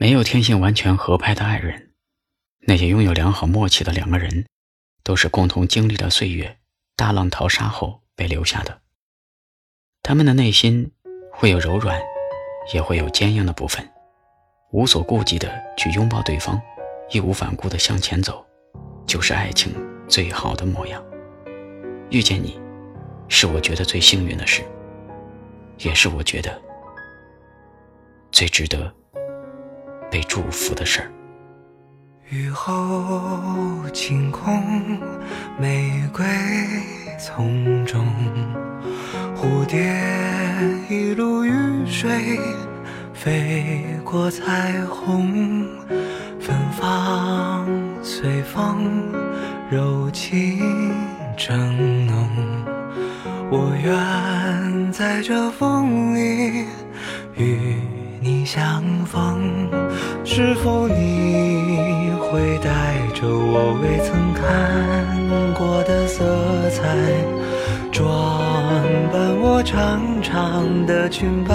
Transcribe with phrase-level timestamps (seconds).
[0.00, 1.90] 没有天性完全合拍的爱人，
[2.60, 4.46] 那些拥有良好默契的两个人，
[5.02, 6.56] 都是共同经历了岁月
[6.96, 8.80] 大浪淘沙后被留下的。
[10.02, 10.90] 他们的内心
[11.30, 12.00] 会有柔软，
[12.72, 13.86] 也会有坚硬的部分，
[14.72, 16.58] 无所顾忌的去拥抱对方，
[17.10, 18.42] 义无反顾的向前走，
[19.06, 19.70] 就是爱情
[20.08, 21.04] 最好的模样。
[22.08, 22.58] 遇见你，
[23.28, 24.62] 是我觉得最幸运的事，
[25.76, 26.58] 也是我觉得
[28.32, 28.90] 最值得
[30.10, 31.10] 被祝福的事儿。
[32.30, 35.00] 雨后晴空，
[35.58, 36.24] 玫瑰
[37.18, 38.06] 丛中，
[39.36, 39.94] 蝴蝶
[40.88, 41.52] 一路雨
[41.86, 42.38] 水
[43.12, 45.68] 飞过彩虹，
[46.40, 47.66] 芬芳
[48.02, 49.12] 随风
[49.70, 50.94] 柔情。
[51.36, 52.28] 正浓，
[53.50, 56.66] 我愿在这风里
[57.34, 57.78] 与
[58.52, 59.68] 相逢。
[60.24, 64.44] 是否你会带着我未曾看
[65.54, 66.24] 过的色
[66.70, 66.82] 彩，
[67.92, 68.02] 装
[69.12, 71.54] 扮我长长的裙摆？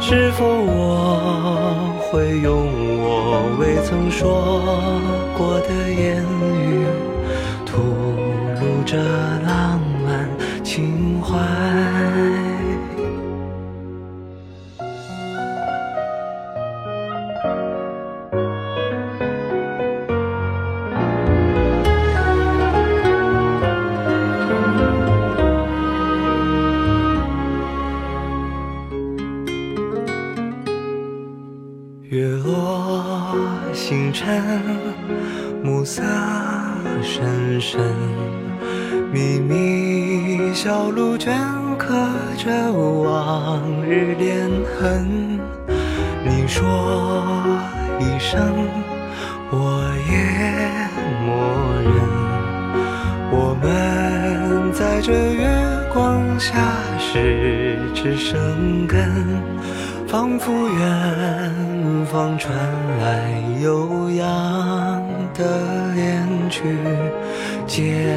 [0.00, 2.56] 是否我会用
[3.02, 4.64] 我未曾说
[5.36, 6.86] 过的言语，
[7.66, 7.82] 吐
[8.62, 8.96] 露着
[9.44, 10.26] 浪漫
[10.64, 11.36] 情怀？
[32.08, 33.34] 月落
[33.72, 34.40] 星辰，
[35.60, 36.04] 暮色
[37.02, 37.80] 深深，
[39.12, 41.32] 秘密小路镌
[41.76, 41.96] 刻
[42.38, 45.40] 着往日恋痕。
[46.24, 46.64] 你说
[47.98, 48.54] 一声，
[49.50, 50.14] 我也
[51.24, 51.34] 默
[51.82, 51.90] 认。
[53.32, 55.44] 我们在这月
[55.92, 56.54] 光下
[57.00, 59.10] 十指生根，
[60.16, 62.56] 仿佛远方传
[63.02, 63.30] 来
[63.62, 64.26] 悠扬
[65.34, 66.62] 的恋曲，
[67.66, 68.16] 见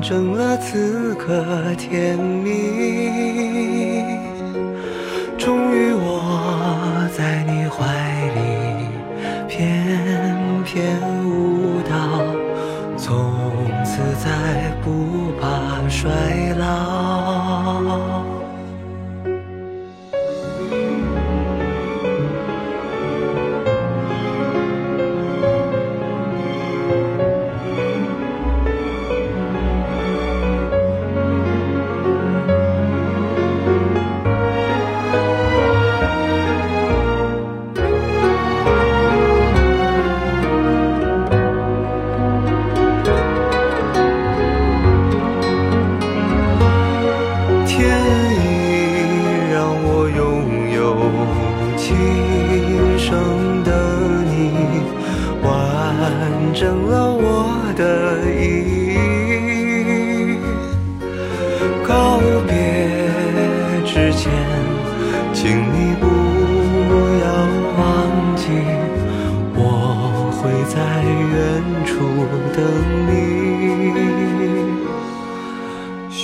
[0.00, 1.44] 证了此刻
[1.76, 4.02] 甜蜜。
[5.38, 7.86] 终于我在你怀
[8.34, 8.40] 里
[9.46, 11.94] 翩翩舞蹈，
[12.96, 13.32] 从
[13.84, 16.10] 此再不怕衰
[16.58, 17.07] 老。
[47.88, 47.90] 愿
[48.36, 48.36] 意
[49.50, 50.20] 让我拥
[50.76, 50.78] 有
[51.74, 51.86] 今
[52.98, 53.08] 生
[53.64, 53.70] 的
[54.28, 54.36] 你，
[55.42, 55.48] 完
[56.52, 57.24] 整了我
[57.76, 57.80] 的
[58.28, 58.38] 意
[58.92, 58.96] 义。
[61.86, 62.52] 告别
[63.86, 64.30] 之前，
[65.32, 66.04] 请你不
[67.24, 67.26] 要
[67.78, 67.80] 忘
[68.36, 68.44] 记，
[69.54, 69.58] 我
[70.36, 70.76] 会在
[71.32, 71.36] 远
[71.86, 71.88] 处
[72.54, 72.58] 等
[73.08, 73.47] 你。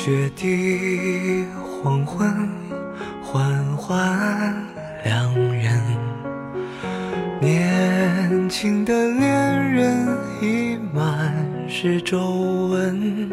[0.04, 1.46] 雪地
[1.82, 2.30] 黄昏，
[3.22, 4.54] 缓缓
[5.02, 5.80] 两人，
[7.40, 10.06] 年轻的恋人
[10.42, 11.34] 已满
[11.66, 12.20] 是皱
[12.68, 13.30] 纹，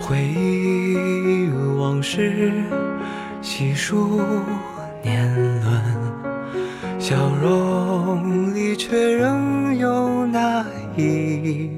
[0.00, 2.54] 回忆往事，
[3.42, 4.22] 细数
[5.02, 10.64] 年轮，笑容里却仍有那
[10.96, 11.70] 一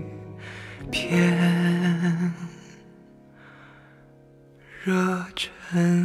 [0.89, 1.54] 片。
[5.73, 6.04] Uh,